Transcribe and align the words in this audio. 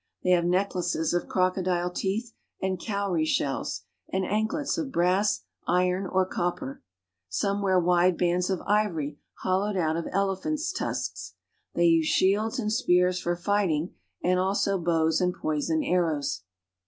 They 0.23 0.31
have 0.31 0.45
necklaces 0.45 1.13
of 1.13 1.27
crocodile 1.27 1.91
teeth 1.91 2.33
and 2.59 2.79
cowrie 2.79 3.23
shells, 3.23 3.83
and 4.11 4.25
anklets 4.25 4.75
of 4.79 4.91
brass, 4.91 5.43
iron, 5.67 6.07
or 6.07 6.25
copper; 6.25 6.81
some 7.29 7.61
wear 7.61 7.79
wide 7.79 8.17
bands 8.17 8.49
of 8.49 8.63
ivory 8.65 9.19
hollowed 9.43 9.77
out 9.77 9.97
of 9.97 10.07
elephants' 10.11 10.71
tusks. 10.73 11.35
use 11.75 12.07
shields 12.07 12.57
and 12.57 12.73
spears 12.73 13.19
for 13.21 13.35
fighting, 13.35 13.93
and 14.23 14.39
also 14.39 14.79
bows 14.79 15.21
id 15.21 15.35
poisoned 15.39 15.83
arrows. 15.85 16.41